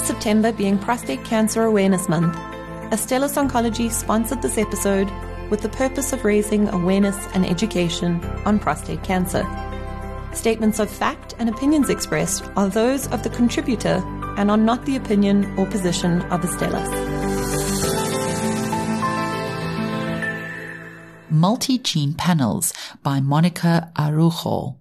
September 0.00 0.52
being 0.52 0.78
Prostate 0.78 1.24
Cancer 1.24 1.64
Awareness 1.64 2.08
Month, 2.08 2.34
Astellas 2.92 3.36
Oncology 3.36 3.90
sponsored 3.90 4.40
this 4.42 4.58
episode 4.58 5.10
with 5.50 5.60
the 5.60 5.68
purpose 5.68 6.12
of 6.12 6.24
raising 6.24 6.68
awareness 6.68 7.16
and 7.34 7.44
education 7.44 8.24
on 8.44 8.58
prostate 8.58 9.02
cancer. 9.02 9.46
Statements 10.32 10.78
of 10.78 10.90
fact 10.90 11.34
and 11.38 11.48
opinions 11.48 11.90
expressed 11.90 12.44
are 12.56 12.68
those 12.68 13.06
of 13.08 13.22
the 13.22 13.30
contributor 13.30 14.02
and 14.36 14.50
are 14.50 14.56
not 14.56 14.84
the 14.86 14.96
opinion 14.96 15.44
or 15.58 15.66
position 15.66 16.22
of 16.32 16.42
Astellas. 16.42 16.88
Multi-Gene 21.30 22.14
Panels 22.14 22.72
by 23.02 23.20
Monica 23.20 23.92
Araujo. 23.98 24.76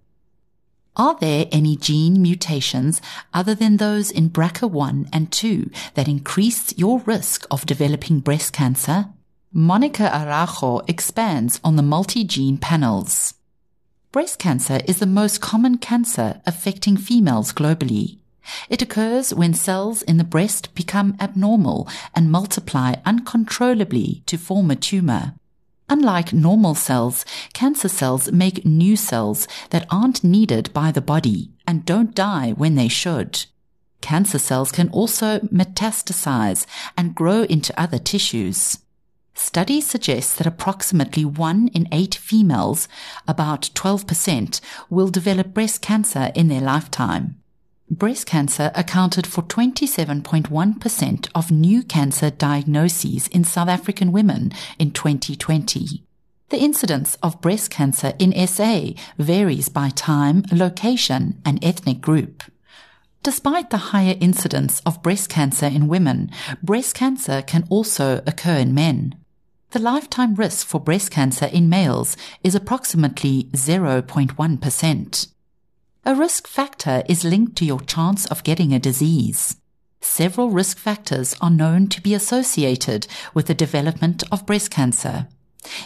Are 0.97 1.15
there 1.19 1.45
any 1.51 1.77
gene 1.77 2.23
mutations 2.23 3.03
other 3.31 3.53
than 3.53 3.77
those 3.77 4.09
in 4.09 4.31
BRCA1 4.31 5.07
and 5.13 5.31
2 5.31 5.69
that 5.93 6.07
increase 6.07 6.75
your 6.75 7.01
risk 7.01 7.45
of 7.51 7.67
developing 7.67 8.19
breast 8.19 8.51
cancer? 8.51 9.09
Monica 9.53 10.09
Araujo 10.11 10.79
expands 10.87 11.59
on 11.63 11.75
the 11.75 11.83
multi-gene 11.83 12.57
panels. 12.57 13.35
Breast 14.11 14.39
cancer 14.39 14.79
is 14.87 14.97
the 14.97 15.05
most 15.05 15.39
common 15.39 15.77
cancer 15.77 16.41
affecting 16.47 16.97
females 16.97 17.53
globally. 17.53 18.17
It 18.67 18.81
occurs 18.81 19.31
when 19.31 19.53
cells 19.53 20.01
in 20.01 20.17
the 20.17 20.23
breast 20.23 20.73
become 20.73 21.15
abnormal 21.19 21.87
and 22.15 22.31
multiply 22.31 22.95
uncontrollably 23.05 24.23
to 24.25 24.37
form 24.39 24.71
a 24.71 24.75
tumor. 24.75 25.35
Unlike 25.89 26.33
normal 26.33 26.75
cells, 26.75 27.23
cancer 27.53 27.87
cells 27.87 28.31
make 28.31 28.65
new 28.65 28.97
cells 28.97 29.47
that 29.69 29.87
aren't 29.89 30.23
needed 30.23 30.73
by 30.73 30.91
the 30.91 31.01
body 31.01 31.51
and 31.65 31.85
don't 31.85 32.13
die 32.13 32.51
when 32.51 32.75
they 32.75 32.89
should. 32.89 33.45
Cancer 34.01 34.37
cells 34.37 34.71
can 34.71 34.89
also 34.89 35.39
metastasize 35.39 36.65
and 36.97 37.15
grow 37.15 37.43
into 37.43 37.79
other 37.79 37.99
tissues. 37.99 38.79
Studies 39.33 39.85
suggest 39.87 40.37
that 40.37 40.47
approximately 40.47 41.23
1 41.23 41.69
in 41.69 41.87
8 41.91 42.15
females, 42.15 42.87
about 43.27 43.69
12%, 43.73 44.59
will 44.89 45.09
develop 45.09 45.53
breast 45.53 45.81
cancer 45.81 46.31
in 46.35 46.47
their 46.47 46.61
lifetime. 46.61 47.36
Breast 47.89 48.25
cancer 48.25 48.69
accounted 48.75 49.25
for 49.25 49.43
27.1% 49.43 51.29
of 51.33 51.51
new 51.51 51.83
cancer 51.83 52.29
diagnoses 52.29 53.27
in 53.29 53.45
South 53.45 53.69
African 53.69 54.11
women 54.11 54.51
in 54.77 54.91
2020. 54.91 56.03
The 56.49 56.59
incidence 56.59 57.17
of 57.23 57.39
breast 57.39 57.71
cancer 57.71 58.11
in 58.19 58.33
SA 58.45 58.89
varies 59.17 59.69
by 59.69 59.87
time, 59.87 60.43
location, 60.51 61.41
and 61.45 61.63
ethnic 61.63 62.01
group. 62.01 62.43
Despite 63.23 63.69
the 63.69 63.77
higher 63.77 64.17
incidence 64.19 64.81
of 64.85 65.01
breast 65.01 65.29
cancer 65.29 65.67
in 65.67 65.87
women, 65.87 66.29
breast 66.61 66.93
cancer 66.93 67.41
can 67.41 67.65
also 67.69 68.21
occur 68.27 68.57
in 68.57 68.73
men. 68.73 69.15
The 69.71 69.79
lifetime 69.79 70.35
risk 70.35 70.67
for 70.67 70.81
breast 70.81 71.11
cancer 71.11 71.45
in 71.45 71.69
males 71.69 72.17
is 72.43 72.53
approximately 72.53 73.45
0.1%. 73.53 75.27
A 76.07 76.15
risk 76.15 76.47
factor 76.47 77.03
is 77.09 77.25
linked 77.25 77.57
to 77.57 77.65
your 77.65 77.81
chance 77.81 78.25
of 78.27 78.45
getting 78.45 78.71
a 78.71 78.79
disease. 78.79 79.57
Several 79.99 80.49
risk 80.49 80.77
factors 80.77 81.35
are 81.41 81.49
known 81.49 81.87
to 81.89 81.99
be 81.99 82.13
associated 82.13 83.07
with 83.33 83.47
the 83.47 83.53
development 83.53 84.23
of 84.31 84.45
breast 84.45 84.71
cancer. 84.71 85.27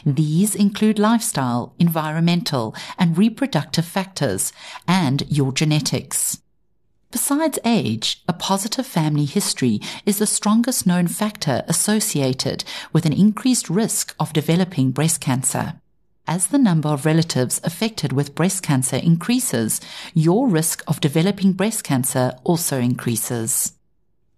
These 0.05 0.53
include 0.53 0.99
lifestyle, 0.99 1.73
environmental, 1.80 2.75
and 2.99 3.17
reproductive 3.17 3.86
factors, 3.86 4.53
and 4.88 5.23
your 5.27 5.52
genetics. 5.52 6.39
Besides 7.09 7.58
age, 7.66 8.22
a 8.27 8.33
positive 8.33 8.86
family 8.86 9.25
history 9.25 9.81
is 10.05 10.19
the 10.19 10.27
strongest 10.27 10.86
known 10.86 11.08
factor 11.08 11.64
associated 11.67 12.64
with 12.94 13.08
an 13.08 13.14
increased 13.14 13.72
risk 13.72 14.14
of 14.19 14.33
developing 14.33 14.92
breast 14.92 15.20
cancer. 15.20 15.82
As 16.33 16.47
the 16.47 16.58
number 16.58 16.87
of 16.87 17.05
relatives 17.05 17.59
affected 17.61 18.14
with 18.14 18.36
breast 18.36 18.64
cancer 18.64 18.95
increases, 18.95 19.81
your 20.14 20.47
risk 20.47 20.81
of 20.87 21.02
developing 21.02 21.52
breast 21.52 21.83
cancer 21.83 22.31
also 22.45 22.80
increases. 22.80 23.73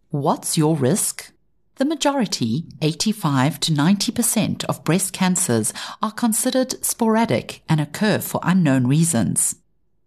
What's 0.09 0.57
your 0.57 0.75
risk? 0.75 1.31
The 1.75 1.85
majority, 1.85 2.65
85 2.81 3.59
to 3.59 3.73
90% 3.73 4.65
of 4.65 4.83
breast 4.83 5.13
cancers 5.13 5.71
are 6.01 6.11
considered 6.11 6.83
sporadic 6.83 7.61
and 7.69 7.79
occur 7.79 8.17
for 8.17 8.41
unknown 8.41 8.87
reasons. 8.87 9.57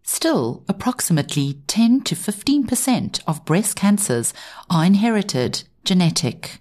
Still, 0.02 0.64
approximately 0.68 1.60
10 1.68 2.00
to 2.00 2.16
15% 2.16 3.20
of 3.28 3.44
breast 3.44 3.76
cancers 3.76 4.34
are 4.68 4.84
inherited, 4.84 5.62
genetic. 5.84 6.58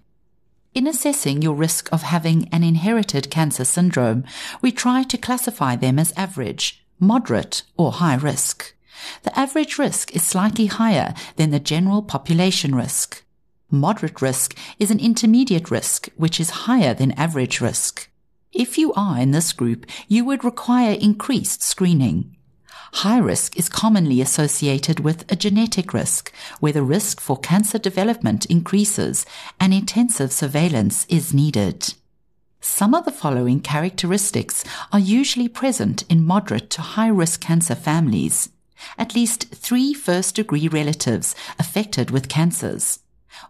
In 0.76 0.88
assessing 0.88 1.42
your 1.42 1.54
risk 1.54 1.88
of 1.94 2.02
having 2.02 2.50
an 2.52 2.62
inherited 2.62 3.32
cancer 3.32 3.64
syndrome, 3.64 4.26
we 4.62 4.74
try 4.74 5.04
to 5.04 5.18
classify 5.18 5.78
them 5.78 5.98
as 5.98 6.12
average, 6.18 6.86
moderate, 7.00 7.64
or 7.78 7.94
high 7.94 8.16
risk. 8.16 8.76
The 9.24 9.40
average 9.40 9.78
risk 9.78 10.14
is 10.14 10.24
slightly 10.24 10.66
higher 10.66 11.14
than 11.38 11.52
the 11.52 11.62
general 11.62 12.02
population 12.02 12.76
risk. 12.76 13.24
Moderate 13.72 14.22
risk 14.22 14.58
is 14.78 14.92
an 14.92 15.00
intermediate 15.00 15.72
risk, 15.72 16.10
which 16.18 16.42
is 16.42 16.66
higher 16.68 16.94
than 16.94 17.14
average 17.14 17.62
risk. 17.62 18.10
If 18.52 18.78
you 18.78 18.92
are 18.96 19.18
in 19.18 19.32
this 19.32 19.54
group, 19.54 19.86
you 20.10 20.26
would 20.26 20.44
require 20.44 20.98
increased 21.00 21.64
screening. 21.64 22.35
High 22.94 23.18
risk 23.20 23.58
is 23.58 23.70
commonly 23.70 24.22
associated 24.22 25.00
with 25.00 25.30
a 25.32 25.36
genetic 25.36 25.94
risk, 25.94 26.32
where 26.60 26.74
the 26.74 26.84
risk 26.84 27.20
for 27.20 27.38
cancer 27.38 27.78
development 27.78 28.46
increases 28.46 29.26
and 29.60 29.74
intensive 29.74 30.32
surveillance 30.32 31.06
is 31.08 31.34
needed. 31.34 31.94
Some 32.62 32.94
of 32.94 33.06
the 33.06 33.12
following 33.12 33.60
characteristics 33.60 34.64
are 34.92 35.00
usually 35.00 35.48
present 35.48 36.04
in 36.10 36.26
moderate 36.26 36.70
to 36.72 36.82
high 36.82 37.10
risk 37.10 37.42
cancer 37.42 37.76
families. 37.76 38.50
At 38.98 39.16
least 39.16 39.54
three 39.54 39.94
first 39.94 40.36
degree 40.36 40.68
relatives 40.68 41.36
affected 41.60 42.12
with 42.12 42.30
cancers 42.30 43.00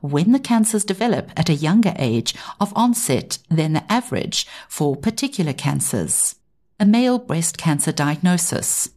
when 0.02 0.32
the 0.32 0.40
cancers 0.40 0.84
develop 0.84 1.32
at 1.38 1.50
a 1.50 1.54
younger 1.54 1.94
age 1.98 2.36
of 2.60 2.74
onset 2.76 3.38
than 3.50 3.74
the 3.74 3.92
average 3.92 4.48
for 4.68 4.96
particular 4.96 5.54
cancers. 5.54 6.36
A 6.80 6.86
male 6.86 7.20
breast 7.20 7.58
cancer 7.58 7.92
diagnosis. 7.92 8.90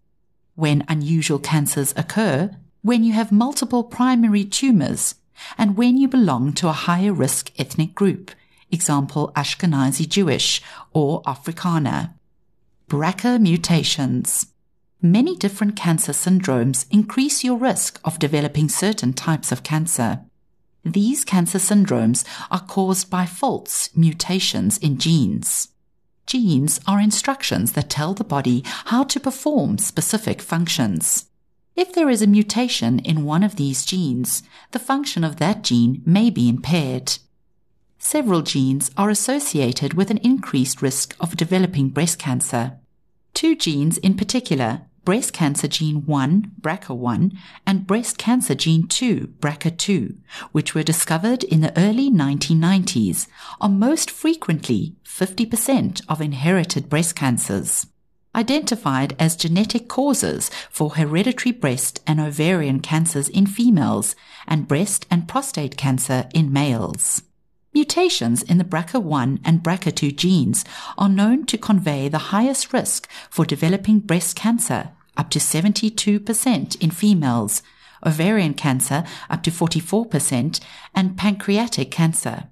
When 0.58 0.84
unusual 0.88 1.38
cancers 1.38 1.94
occur, 1.96 2.50
when 2.82 3.04
you 3.04 3.12
have 3.12 3.30
multiple 3.30 3.84
primary 3.84 4.44
tumors, 4.44 5.14
and 5.56 5.76
when 5.76 5.96
you 5.96 6.08
belong 6.08 6.52
to 6.54 6.66
a 6.66 6.72
higher 6.72 7.12
risk 7.12 7.52
ethnic 7.60 7.94
group, 7.94 8.32
example 8.68 9.30
Ashkenazi 9.36 10.08
Jewish 10.08 10.60
or 10.92 11.22
Afrikaner. 11.22 12.14
BRCA 12.90 13.40
mutations. 13.40 14.48
Many 15.00 15.36
different 15.36 15.76
cancer 15.76 16.10
syndromes 16.10 16.86
increase 16.90 17.44
your 17.44 17.56
risk 17.56 18.00
of 18.04 18.18
developing 18.18 18.68
certain 18.68 19.12
types 19.12 19.52
of 19.52 19.62
cancer. 19.62 20.24
These 20.84 21.24
cancer 21.24 21.58
syndromes 21.58 22.24
are 22.50 22.66
caused 22.66 23.08
by 23.08 23.26
faults, 23.26 23.96
mutations 23.96 24.76
in 24.76 24.98
genes. 24.98 25.68
Genes 26.28 26.78
are 26.86 27.00
instructions 27.00 27.72
that 27.72 27.88
tell 27.88 28.12
the 28.12 28.22
body 28.22 28.62
how 28.92 29.02
to 29.02 29.18
perform 29.18 29.78
specific 29.78 30.42
functions. 30.42 31.24
If 31.74 31.94
there 31.94 32.10
is 32.10 32.20
a 32.20 32.26
mutation 32.26 32.98
in 32.98 33.24
one 33.24 33.42
of 33.42 33.56
these 33.56 33.86
genes, 33.86 34.42
the 34.72 34.78
function 34.78 35.24
of 35.24 35.36
that 35.36 35.64
gene 35.64 36.02
may 36.04 36.28
be 36.28 36.46
impaired. 36.46 37.16
Several 37.98 38.42
genes 38.42 38.90
are 38.94 39.08
associated 39.08 39.94
with 39.94 40.10
an 40.10 40.18
increased 40.18 40.82
risk 40.82 41.16
of 41.18 41.34
developing 41.34 41.88
breast 41.88 42.18
cancer. 42.18 42.76
Two 43.32 43.56
genes 43.56 43.96
in 43.96 44.14
particular 44.14 44.82
breast 45.08 45.32
cancer 45.32 45.66
gene 45.66 46.04
1, 46.04 46.52
BRCA1, 46.60 47.34
and 47.66 47.86
breast 47.86 48.18
cancer 48.18 48.54
gene 48.54 48.86
2, 48.86 49.32
BRCA2, 49.40 50.18
which 50.52 50.74
were 50.74 50.82
discovered 50.82 51.42
in 51.44 51.62
the 51.62 51.72
early 51.80 52.10
1990s, 52.10 53.26
are 53.58 53.70
most 53.70 54.10
frequently 54.10 54.96
50% 55.06 56.02
of 56.10 56.20
inherited 56.20 56.90
breast 56.90 57.16
cancers. 57.16 57.86
Identified 58.34 59.16
as 59.18 59.34
genetic 59.34 59.88
causes 59.88 60.50
for 60.68 60.96
hereditary 60.96 61.52
breast 61.52 62.02
and 62.06 62.20
ovarian 62.20 62.80
cancers 62.80 63.30
in 63.30 63.46
females 63.46 64.14
and 64.46 64.68
breast 64.68 65.06
and 65.10 65.26
prostate 65.26 65.78
cancer 65.78 66.28
in 66.34 66.52
males. 66.52 67.22
Mutations 67.72 68.42
in 68.42 68.58
the 68.58 68.64
BRCA1 68.64 69.40
and 69.42 69.62
BRCA2 69.62 70.14
genes 70.14 70.66
are 70.98 71.08
known 71.08 71.46
to 71.46 71.56
convey 71.56 72.10
the 72.10 72.28
highest 72.28 72.74
risk 72.74 73.08
for 73.30 73.46
developing 73.46 74.00
breast 74.00 74.36
cancer 74.36 74.90
up 75.18 75.28
to 75.30 75.38
72% 75.38 76.80
in 76.80 76.90
females, 76.90 77.62
ovarian 78.06 78.54
cancer 78.54 79.04
up 79.28 79.42
to 79.42 79.50
44%, 79.50 80.60
and 80.94 81.18
pancreatic 81.18 81.90
cancer. 81.90 82.44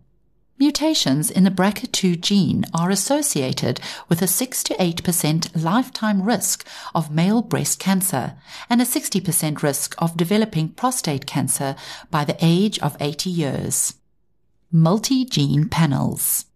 Mutations 0.59 1.31
in 1.31 1.45
the 1.45 1.51
BRCA2 1.51 2.19
gene 2.19 2.65
are 2.73 2.89
associated 2.89 3.79
with 4.09 4.23
a 4.23 4.27
6 4.27 4.63
to 4.65 4.75
8% 4.75 5.63
lifetime 5.63 6.23
risk 6.23 6.67
of 6.95 7.11
male 7.11 7.43
breast 7.43 7.79
cancer 7.79 8.37
and 8.71 8.81
a 8.81 8.87
60% 8.87 9.63
risk 9.63 9.95
of 9.99 10.17
developing 10.17 10.71
prostate 10.71 11.27
cancer 11.27 11.77
by 12.11 12.25
the 12.25 12.39
age 12.41 12.79
of 12.79 12.97
80 13.01 13.29
years. 13.29 13.95
Multi-gene 14.73 15.69
panels. 15.69 16.47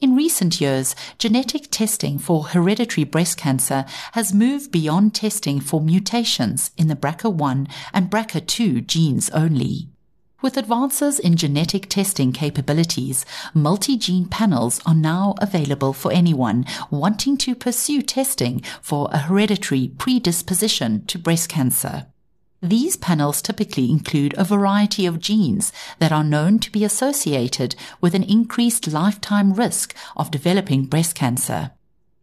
In 0.00 0.14
recent 0.14 0.60
years, 0.60 0.94
genetic 1.18 1.72
testing 1.72 2.20
for 2.20 2.44
hereditary 2.44 3.02
breast 3.02 3.36
cancer 3.36 3.84
has 4.12 4.32
moved 4.32 4.70
beyond 4.70 5.12
testing 5.12 5.58
for 5.58 5.80
mutations 5.80 6.70
in 6.76 6.86
the 6.86 6.94
BRCA1 6.94 7.68
and 7.92 8.08
BRCA2 8.08 8.86
genes 8.86 9.28
only. 9.30 9.88
With 10.40 10.56
advances 10.56 11.18
in 11.18 11.34
genetic 11.34 11.88
testing 11.88 12.30
capabilities, 12.30 13.26
multi-gene 13.52 14.26
panels 14.26 14.80
are 14.86 14.94
now 14.94 15.34
available 15.38 15.92
for 15.92 16.12
anyone 16.12 16.64
wanting 16.92 17.36
to 17.38 17.56
pursue 17.56 18.00
testing 18.00 18.62
for 18.80 19.08
a 19.10 19.18
hereditary 19.18 19.90
predisposition 19.98 21.06
to 21.06 21.18
breast 21.18 21.48
cancer. 21.48 22.06
These 22.60 22.96
panels 22.96 23.40
typically 23.40 23.88
include 23.88 24.34
a 24.36 24.44
variety 24.44 25.06
of 25.06 25.20
genes 25.20 25.72
that 26.00 26.10
are 26.10 26.24
known 26.24 26.58
to 26.58 26.72
be 26.72 26.82
associated 26.82 27.76
with 28.00 28.16
an 28.16 28.24
increased 28.24 28.88
lifetime 28.88 29.52
risk 29.52 29.94
of 30.16 30.32
developing 30.32 30.86
breast 30.86 31.14
cancer. 31.14 31.70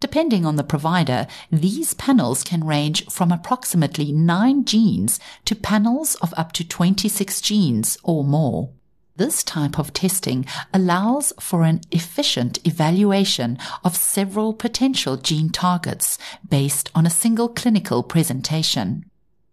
Depending 0.02 0.46
on 0.46 0.58
the 0.58 0.64
provider, 0.64 1.26
these 1.50 1.94
panels 1.94 2.44
can 2.44 2.66
range 2.66 3.10
from 3.10 3.32
approximately 3.32 4.12
9 4.12 4.66
genes 4.66 5.22
to 5.46 5.56
panels 5.56 6.16
of 6.16 6.34
up 6.36 6.52
to 6.54 6.68
26 6.68 7.40
genes 7.40 7.98
or 8.04 8.26
more. 8.26 8.72
This 9.16 9.42
type 9.42 9.80
of 9.80 9.94
testing 9.94 10.46
allows 10.74 11.32
for 11.40 11.64
an 11.64 11.80
efficient 11.92 12.60
evaluation 12.68 13.58
of 13.86 13.96
several 13.96 14.52
potential 14.52 15.16
gene 15.16 15.50
targets 15.50 16.18
based 16.48 16.92
on 16.94 17.06
a 17.06 17.10
single 17.10 17.48
clinical 17.48 18.04
presentation. 18.04 19.06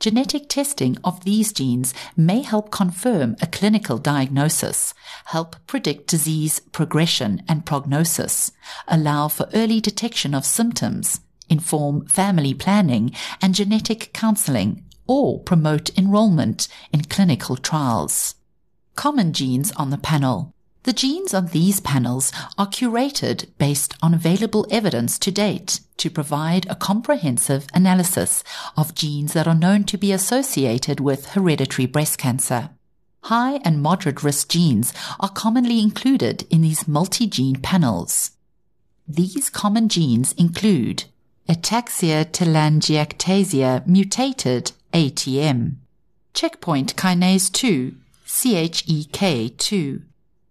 Genetic 0.03 0.49
testing 0.49 0.99
of 1.05 1.23
these 1.23 1.53
genes 1.53 1.95
may 2.17 2.43
help 2.43 2.73
confirm 2.73 3.37
a 3.41 3.47
clinical 3.47 3.99
diagnosis, 3.99 4.95
help 5.27 5.55
predict 5.69 6.09
disease 6.09 6.59
progression 6.59 7.41
and 7.49 7.65
prognosis, 7.65 8.51
allow 8.89 9.29
for 9.29 9.49
early 9.55 9.81
detection 9.81 10.35
of 10.35 10.45
symptoms, 10.45 11.21
inform 11.49 12.05
family 12.07 12.53
planning 12.53 13.13
and 13.41 13.55
genetic 13.55 14.13
counseling, 14.13 14.85
or 15.07 15.39
promote 15.39 15.97
enrollment 15.97 16.67
in 16.93 17.05
clinical 17.05 17.57
trials. 17.57 18.35
Common 18.97 19.33
genes 19.33 19.71
on 19.77 19.91
the 19.91 19.99
panel. 19.99 20.53
The 20.85 20.93
genes 20.93 21.33
on 21.33 21.47
these 21.47 21.79
panels 21.79 22.33
are 22.59 22.67
curated 22.67 23.47
based 23.57 23.95
on 24.03 24.15
available 24.15 24.67
evidence 24.69 25.17
to 25.21 25.31
date 25.31 25.79
to 25.99 26.11
provide 26.11 26.67
a 26.69 26.75
comprehensive 26.75 27.69
analysis 27.73 28.43
of 28.77 28.95
genes 28.97 29.33
that 29.35 29.47
are 29.47 29.55
known 29.55 29.85
to 29.85 29.97
be 29.97 30.11
associated 30.11 30.99
with 30.99 31.27
hereditary 31.31 31.87
breast 31.87 32.19
cancer. 32.19 32.71
High 33.25 33.61
and 33.65 33.81
moderate 33.81 34.25
risk 34.25 34.49
genes 34.49 34.93
are 35.21 35.29
commonly 35.29 35.81
included 35.81 36.49
in 36.51 36.63
these 36.63 36.89
multi-gene 36.89 37.61
panels. 37.61 38.33
These 39.07 39.51
common 39.51 39.89
genes 39.89 40.33
include 40.33 41.05
ataxia 41.49 42.25
telangiectasia 42.25 43.87
mutated 43.87 44.73
ATM, 44.93 45.77
checkpoint 46.35 46.97
kinase 46.97 47.53
2, 47.53 47.95
CHEK2, 48.27 50.03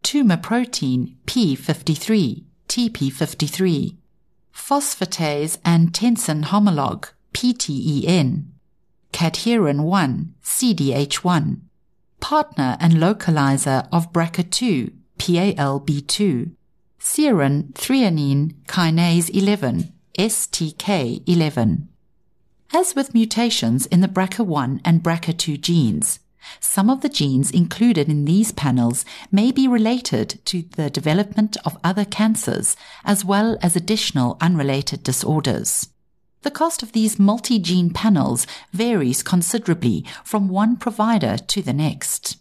tumor 0.03 0.37
protein 0.37 1.17
P53, 1.25 2.43
TP53, 2.67 3.95
phosphatase 4.53 5.57
and 5.63 5.93
tensin 5.93 6.43
homolog, 6.43 7.09
PTEN, 7.33 8.45
cadherin 9.13 9.81
1, 9.81 10.33
CDH1, 10.43 11.59
partner 12.19 12.77
and 12.79 12.93
localizer 12.93 13.87
of 13.91 14.11
BRCA2, 14.11 14.93
PALB2, 15.17 16.51
serine 16.99 17.73
threonine 17.73 18.53
kinase 18.65 19.29
11, 19.29 19.93
STK11. 20.17 21.87
As 22.73 22.95
with 22.95 23.13
mutations 23.13 23.85
in 23.87 24.01
the 24.01 24.07
BRCA1 24.07 24.79
and 24.85 25.03
BRCA2 25.03 25.59
genes, 25.59 26.19
some 26.59 26.89
of 26.89 27.01
the 27.01 27.09
genes 27.09 27.51
included 27.51 28.09
in 28.09 28.25
these 28.25 28.51
panels 28.51 29.05
may 29.31 29.51
be 29.51 29.67
related 29.67 30.39
to 30.45 30.63
the 30.75 30.89
development 30.89 31.57
of 31.65 31.77
other 31.83 32.05
cancers 32.05 32.75
as 33.05 33.23
well 33.25 33.57
as 33.61 33.75
additional 33.75 34.37
unrelated 34.41 35.03
disorders. 35.03 35.89
The 36.43 36.51
cost 36.51 36.81
of 36.81 36.93
these 36.93 37.19
multi-gene 37.19 37.91
panels 37.91 38.47
varies 38.73 39.21
considerably 39.21 40.03
from 40.23 40.49
one 40.49 40.75
provider 40.75 41.37
to 41.37 41.61
the 41.61 41.73
next. 41.73 42.37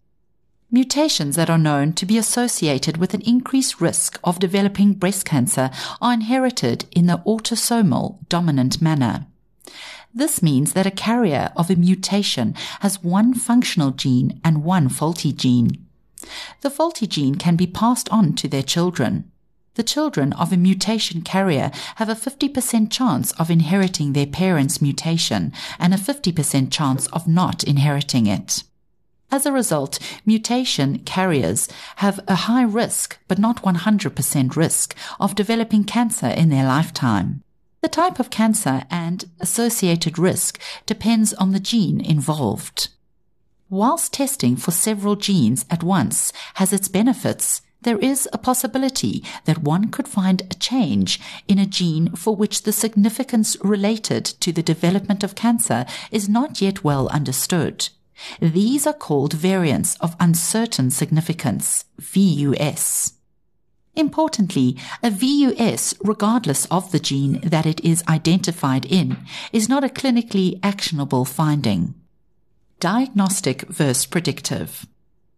Mutations 0.71 1.37
that 1.37 1.51
are 1.51 1.59
known 1.59 1.93
to 1.95 2.07
be 2.07 2.17
associated 2.17 2.97
with 2.97 3.13
an 3.13 3.23
increased 3.23 3.81
risk 3.81 4.19
of 4.23 4.39
developing 4.39 4.95
breast 4.95 5.27
cancer 5.27 5.71
are 6.01 6.15
inherited 6.15 6.87
in 6.93 7.07
the 7.07 7.19
autosomal 7.27 8.27
dominant 8.29 8.81
manner. 8.81 9.27
This 10.13 10.43
means 10.43 10.73
that 10.73 10.87
a 10.87 10.91
carrier 10.91 11.53
of 11.57 11.71
a 11.71 11.77
mutation 11.77 12.55
has 12.81 13.03
one 13.03 13.35
functional 13.35 13.93
gene 13.93 14.41
and 14.45 14.65
one 14.65 14.89
faulty 14.89 15.33
gene. 15.33 15.87
The 16.63 16.71
faulty 16.71 17.07
gene 17.07 17.37
can 17.37 17.57
be 17.57 17.67
passed 17.67 18.09
on 18.11 18.35
to 18.35 18.49
their 18.49 18.63
children. 18.63 19.31
The 19.75 19.85
children 19.85 20.33
of 20.33 20.53
a 20.53 20.57
mutation 20.57 21.23
carrier 21.23 21.71
have 21.97 22.09
a 22.09 22.17
50% 22.17 22.91
chance 22.91 23.33
of 23.33 23.51
inheriting 23.51 24.13
their 24.13 24.27
parents' 24.27 24.83
mutation 24.83 25.53
and 25.79 25.95
a 25.95 25.97
50% 25.97 26.73
chance 26.73 27.07
of 27.09 27.29
not 27.29 27.63
inheriting 27.63 28.27
it. 28.27 28.65
As 29.31 29.47
a 29.47 29.53
result, 29.53 30.01
mutation 30.27 30.99
carriers 30.99 31.69
have 31.97 32.19
a 32.27 32.35
high 32.35 32.65
risk, 32.65 33.17
but 33.29 33.39
not 33.39 33.63
100% 33.63 34.57
risk, 34.57 34.97
of 35.21 35.37
developing 35.37 35.85
cancer 35.85 36.27
in 36.27 36.49
their 36.49 36.67
lifetime. 36.67 37.43
The 37.83 37.89
type 37.89 38.21
of 38.21 38.31
cancer 38.31 38.85
and 38.91 39.25
associated 39.41 40.19
risk 40.19 40.61
depends 40.85 41.33
on 41.35 41.53
the 41.53 41.61
gene 41.61 42.01
involved. 42.01 42.89
Whilst 43.71 44.13
testing 44.13 44.57
for 44.57 44.71
several 44.71 45.17
genes 45.17 45.65
at 45.71 45.83
once 45.83 46.33
has 46.55 46.73
its 46.73 46.89
benefits, 46.89 47.63
there 47.83 47.99
is 47.99 48.29
a 48.33 48.39
possibility 48.39 49.25
that 49.47 49.63
one 49.63 49.89
could 49.89 50.07
find 50.07 50.43
a 50.43 50.55
change 50.55 51.19
in 51.49 51.59
a 51.59 51.67
gene 51.67 52.15
for 52.15 52.37
which 52.37 52.65
the 52.65 52.73
significance 52.73 53.57
related 53.63 54.25
to 54.25 54.53
the 54.53 54.63
development 54.63 55.25
of 55.25 55.35
cancer 55.35 55.87
is 56.11 56.29
not 56.29 56.61
yet 56.61 56.85
well 56.85 57.09
understood. 57.09 57.89
These 58.41 58.87
are 58.87 58.93
called 58.93 59.33
variants 59.33 59.97
of 59.97 60.17
uncertain 60.21 60.91
significance, 60.91 61.87
VUS. 61.99 63.15
Importantly, 63.95 64.77
a 65.03 65.11
VUS, 65.11 65.95
regardless 66.01 66.67
of 66.67 66.93
the 66.93 67.01
gene 67.01 67.41
that 67.41 67.67
it 67.67 67.81
is 67.85 68.05
identified 68.09 68.87
in, 68.87 69.19
is 69.53 69.69
not 69.69 69.85
a 69.85 69.89
clinically 69.89 70.59
actionable 70.63 71.25
finding. 71.25 71.95
Diagnostic 72.79 73.63
versus 73.63 74.07
predictive. 74.07 74.87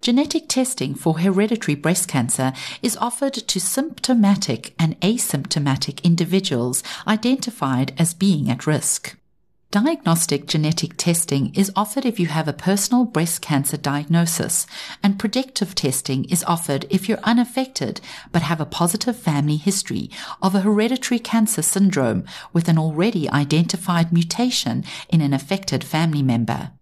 Genetic 0.02 0.48
testing 0.48 0.94
for 0.94 1.20
hereditary 1.20 1.76
breast 1.76 2.08
cancer 2.08 2.52
is 2.82 2.96
offered 2.96 3.34
to 3.34 3.60
symptomatic 3.60 4.74
and 4.78 5.00
asymptomatic 5.00 6.02
individuals 6.02 6.82
identified 7.06 7.94
as 7.98 8.12
being 8.12 8.50
at 8.50 8.66
risk. 8.66 9.16
Diagnostic 9.72 10.46
genetic 10.46 10.98
testing 10.98 11.50
is 11.54 11.72
offered 11.74 12.04
if 12.04 12.20
you 12.20 12.26
have 12.26 12.46
a 12.46 12.52
personal 12.52 13.06
breast 13.06 13.40
cancer 13.40 13.78
diagnosis, 13.78 14.66
and 15.02 15.18
predictive 15.18 15.74
testing 15.74 16.26
is 16.26 16.44
offered 16.44 16.84
if 16.90 17.08
you're 17.08 17.18
unaffected 17.22 18.02
but 18.32 18.42
have 18.42 18.60
a 18.60 18.66
positive 18.66 19.16
family 19.16 19.56
history 19.56 20.10
of 20.42 20.54
a 20.54 20.60
hereditary 20.60 21.18
cancer 21.18 21.62
syndrome 21.62 22.22
with 22.52 22.68
an 22.68 22.76
already 22.76 23.30
identified 23.30 24.12
mutation 24.12 24.84
in 25.08 25.22
an 25.22 25.32
affected 25.32 25.82
family 25.82 26.22
member. 26.22 26.72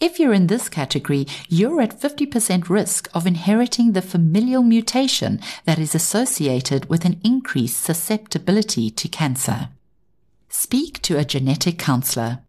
If 0.00 0.18
you're 0.18 0.32
in 0.32 0.46
this 0.46 0.70
category, 0.70 1.26
you're 1.50 1.82
at 1.82 2.00
50% 2.00 2.70
risk 2.70 3.10
of 3.12 3.26
inheriting 3.26 3.92
the 3.92 4.00
familial 4.00 4.62
mutation 4.62 5.42
that 5.66 5.78
is 5.78 5.94
associated 5.94 6.88
with 6.88 7.04
an 7.04 7.20
increased 7.22 7.82
susceptibility 7.82 8.88
to 8.92 9.08
cancer. 9.08 9.68
Speak 10.52 11.00
to 11.02 11.16
a 11.16 11.24
genetic 11.24 11.78
counselor. 11.78 12.40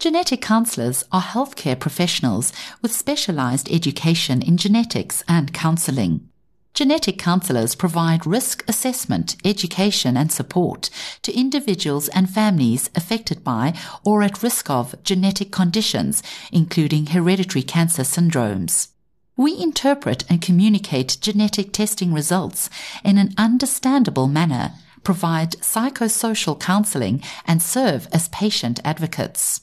Genetic 0.00 0.42
counselors 0.42 1.04
are 1.12 1.22
healthcare 1.22 1.78
professionals 1.78 2.52
with 2.82 2.92
specialized 2.92 3.70
education 3.70 4.42
in 4.42 4.56
genetics 4.56 5.22
and 5.28 5.54
counseling. 5.54 6.28
Genetic 6.74 7.16
counselors 7.16 7.76
provide 7.76 8.26
risk 8.26 8.68
assessment, 8.68 9.36
education 9.44 10.16
and 10.16 10.32
support 10.32 10.90
to 11.22 11.32
individuals 11.32 12.08
and 12.08 12.28
families 12.28 12.90
affected 12.96 13.44
by 13.44 13.72
or 14.04 14.24
at 14.24 14.42
risk 14.42 14.68
of 14.68 15.00
genetic 15.04 15.52
conditions, 15.52 16.24
including 16.50 17.06
hereditary 17.06 17.62
cancer 17.62 18.02
syndromes. 18.02 18.88
We 19.36 19.56
interpret 19.56 20.24
and 20.28 20.42
communicate 20.42 21.18
genetic 21.20 21.72
testing 21.72 22.12
results 22.12 22.68
in 23.04 23.16
an 23.16 23.32
understandable 23.38 24.26
manner, 24.26 24.72
provide 25.04 25.52
psychosocial 25.60 26.58
counseling, 26.58 27.22
and 27.46 27.62
serve 27.62 28.08
as 28.12 28.28
patient 28.28 28.80
advocates. 28.84 29.60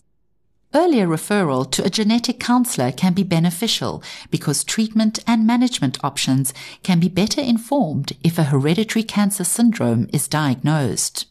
Earlier 0.74 1.06
referral 1.06 1.70
to 1.72 1.84
a 1.84 1.90
genetic 1.90 2.40
counselor 2.40 2.94
can 2.94 3.14
be 3.14 3.24
beneficial 3.24 4.02
because 4.30 4.64
treatment 4.64 5.20
and 5.28 5.46
management 5.46 5.98
options 6.02 6.54
can 6.82 7.00
be 7.02 7.10
better 7.10 7.42
informed 7.42 8.14
if 8.24 8.38
a 8.38 8.46
hereditary 8.46 9.04
cancer 9.04 9.44
syndrome 9.44 10.08
is 10.14 10.30
diagnosed. 10.30 11.26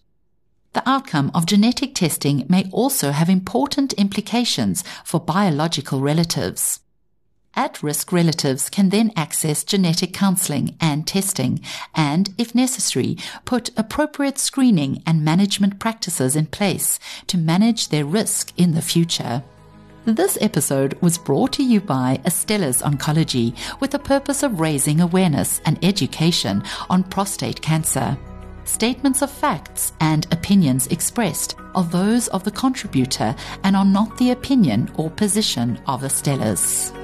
The 0.75 0.89
outcome 0.89 1.31
of 1.35 1.47
genetic 1.47 1.95
testing 1.95 2.45
may 2.51 2.69
also 2.71 3.13
have 3.13 3.31
important 3.31 3.95
implications 3.95 4.85
for 5.05 5.19
biological 5.19 6.01
relatives. 6.01 6.81
At 7.57 7.83
risk 7.83 8.13
relatives 8.13 8.71
can 8.71 8.91
then 8.91 9.13
access 9.17 9.65
genetic 9.65 10.13
counseling 10.13 10.77
and 10.81 11.07
testing 11.07 11.61
and, 11.95 12.33
if 12.39 12.55
necessary, 12.55 13.19
put 13.45 13.71
appropriate 13.77 14.39
screening 14.39 15.03
and 15.05 15.25
management 15.25 15.79
practices 15.81 16.37
in 16.37 16.47
place 16.47 17.01
to 17.27 17.37
manage 17.37 17.89
their 17.89 18.05
risk 18.05 18.53
in 18.57 18.75
the 18.75 18.83
future. 18.83 19.43
This 20.05 20.39
episode 20.41 20.95
was 21.03 21.19
brought 21.19 21.53
to 21.55 21.65
you 21.65 21.81
by 21.81 22.21
Astellas 22.25 22.83
Oncology 22.83 23.55
with 23.81 23.91
the 23.91 23.99
purpose 23.99 24.43
of 24.43 24.61
raising 24.61 25.01
awareness 25.01 25.61
and 25.67 25.85
education 25.85 26.63
on 26.89 27.05
prostate 27.05 27.61
cancer. 27.61 28.17
Statements 28.65 29.21
of 29.21 29.31
facts 29.31 29.93
and 30.01 30.27
opinions 30.33 30.87
expressed 30.87 31.57
are 31.75 31.85
those 31.85 32.29
of 32.29 32.45
the 32.45 32.51
contributor 32.51 33.35
and 33.65 33.77
are 33.77 33.85
not 33.85 34.17
the 34.17 34.31
opinion 34.31 34.91
or 34.97 35.11
position 35.11 35.81
of 35.87 36.03
Astellas. 36.03 36.97